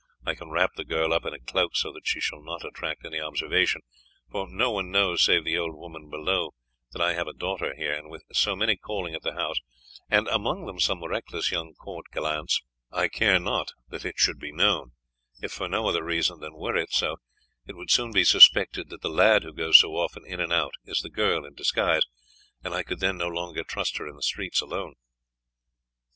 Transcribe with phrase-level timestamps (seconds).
[0.25, 3.05] I can wrap the girl up in a cloak so that she shall not attract
[3.05, 3.81] any observation,
[4.31, 6.55] for no one knows, save the old woman below,
[6.91, 9.57] that I have a daughter here; and with so many calling at the house,
[10.09, 14.51] and among them some reckless young court gallants, I care not that it should be
[14.51, 14.93] known,
[15.39, 17.17] if for no other reason than, were it so,
[17.67, 20.73] it would be soon suspected that the lad who goes so often in and out
[20.83, 22.01] is the girl in disguise,
[22.63, 24.95] and I could then no longer trust her in the streets alone."